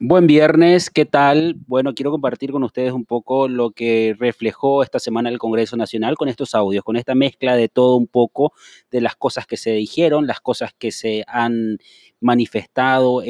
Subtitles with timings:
[0.00, 1.56] Buen viernes, ¿qué tal?
[1.66, 6.16] Bueno, quiero compartir con ustedes un poco lo que reflejó esta semana el Congreso Nacional
[6.16, 8.52] con estos audios, con esta mezcla de todo un poco,
[8.90, 11.78] de las cosas que se dijeron, las cosas que se han
[12.20, 13.22] manifestado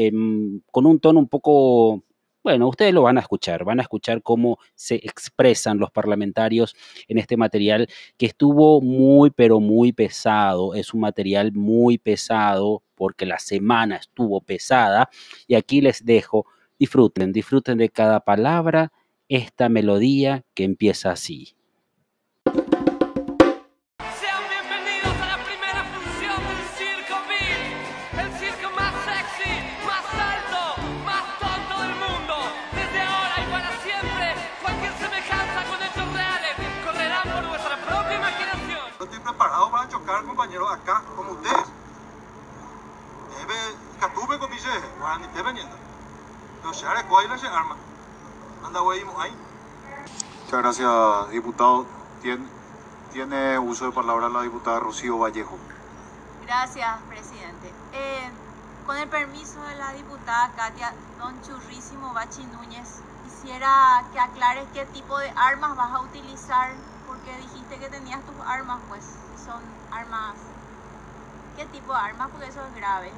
[0.71, 2.03] con un tono un poco
[2.49, 6.75] bueno, ustedes lo van a escuchar, van a escuchar cómo se expresan los parlamentarios
[7.07, 10.75] en este material que estuvo muy, pero muy pesado.
[10.75, 15.11] Es un material muy pesado porque la semana estuvo pesada.
[15.47, 16.47] Y aquí les dejo
[16.79, 18.93] Disfruten, disfruten de cada palabra,
[19.29, 21.58] esta melodía que empieza así.
[40.09, 41.67] Chocar, compañeros, acá, como ustedes.
[43.39, 43.55] Debe,
[44.01, 44.89] catuve con mi jefe,
[45.21, 45.77] ni te veniendo.
[50.45, 51.87] Muchas gracias, diputado.
[52.23, 52.47] Tiene,
[53.13, 55.59] tiene uso de palabra la diputada Rocío Vallejo.
[56.45, 57.73] Gracias, presidente.
[57.93, 58.31] Eh,
[58.87, 64.87] con el permiso de la diputada Katia Don Churrísimo Bachi Núñez, quisiera que aclares qué
[64.87, 66.71] tipo de armas vas a utilizar,
[67.29, 69.05] porque dijiste que tenías tus armas, pues
[69.45, 70.35] son armas.
[71.57, 72.29] ¿Qué tipo de armas?
[72.31, 73.11] Porque eso es grave.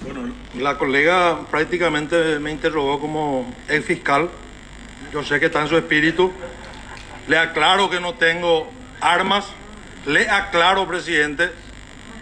[0.00, 4.30] Bueno, la colega prácticamente me interrogó como el fiscal.
[5.12, 6.32] Yo sé que está en su espíritu.
[7.28, 8.68] Le aclaro que no tengo
[9.00, 9.46] armas.
[10.06, 11.52] Le aclaro, presidente.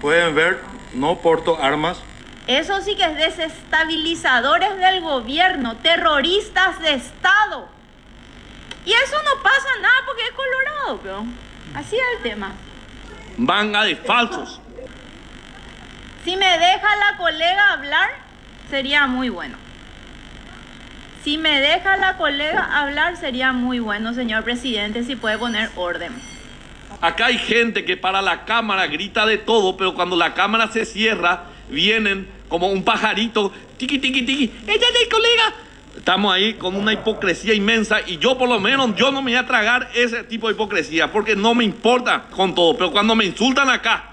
[0.01, 0.61] Pueden ver,
[0.95, 1.99] no porto armas.
[2.49, 7.69] Eso sí que es desestabilizadores del gobierno, terroristas de Estado.
[8.85, 9.95] Y eso no pasa nada
[11.75, 12.53] así es el tema.
[13.37, 14.61] Manga de falsos.
[16.25, 18.11] Si me deja la colega hablar,
[18.71, 19.57] sería muy bueno.
[21.25, 26.13] Si me deja la colega hablar, sería muy bueno, señor presidente, si puede poner orden.
[27.01, 30.85] Acá hay gente que para la cámara grita de todo, pero cuando la cámara se
[30.85, 35.55] cierra, vienen como un pajarito, tiqui, tiqui, tiqui, ella es el colega.
[35.97, 39.39] Estamos ahí con una hipocresía inmensa y yo por lo menos, yo no me voy
[39.39, 43.25] a tragar ese tipo de hipocresía, porque no me importa con todo, pero cuando me
[43.25, 44.13] insultan acá,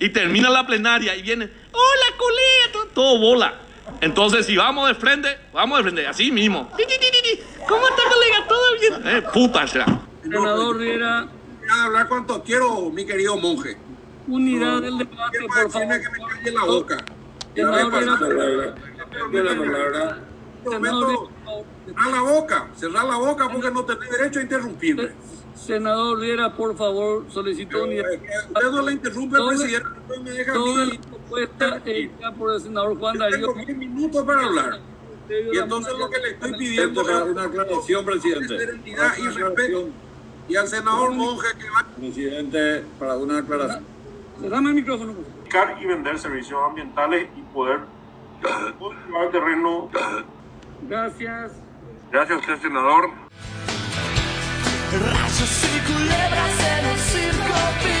[0.00, 3.54] y termina la plenaria y viene, hola colega, todo, bola.
[4.00, 6.70] Entonces, si vamos de frente, vamos de frente, así mismo.
[7.68, 8.46] ¿Cómo está, colega?
[8.48, 9.16] ¿Todo bien?
[9.16, 9.86] Eh, puta será.
[10.22, 11.28] Senador Riera.
[11.70, 13.76] A hablar cuanto quiero, mi querido monje.
[14.26, 16.00] Unidad del debate, por favor.
[16.00, 17.04] que me calle la boca.
[17.54, 18.74] Senador
[19.30, 20.18] Riera.
[20.62, 25.08] Cerrar la boca, cerrar la boca porque no tenés derecho a interrumpirme.
[25.54, 28.06] Senador Riera, por favor, solicito unidad.
[28.12, 29.88] Usted no le interrumpe al presidente,
[30.22, 33.46] me deja Toda la propuesta hecha por el senador Juan Darío.
[33.52, 34.80] Tengo 10 minutos para hablar.
[35.52, 38.58] Y entonces lo que le estoy pidiendo es una aclaración, presidente.
[38.58, 39.88] Serenidad y respeto.
[40.48, 41.86] Y al senador Monje que va.
[41.96, 43.84] Presidente, para una aclaración.
[44.40, 45.14] Cerrame el micrófono.
[45.80, 47.80] Y vender servicios ambientales y poder
[48.78, 49.90] cultivar el terreno.
[50.88, 51.52] Gracias.
[52.10, 53.10] Gracias a usted, senador.
[54.92, 57.99] Rayos y culebras en el circo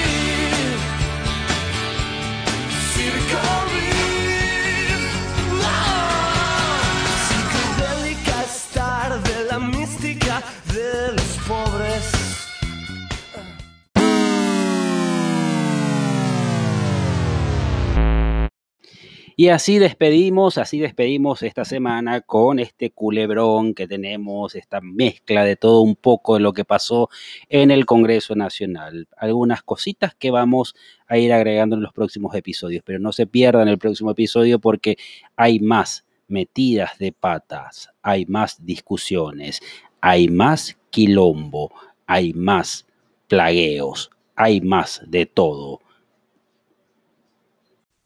[19.40, 25.56] Y así despedimos, así despedimos esta semana con este culebrón que tenemos, esta mezcla de
[25.56, 27.08] todo un poco de lo que pasó
[27.48, 29.08] en el Congreso Nacional.
[29.16, 30.74] Algunas cositas que vamos
[31.06, 34.98] a ir agregando en los próximos episodios, pero no se pierdan el próximo episodio porque
[35.36, 39.62] hay más metidas de patas, hay más discusiones,
[40.02, 41.72] hay más quilombo,
[42.06, 42.84] hay más
[43.26, 45.80] plagueos, hay más de todo.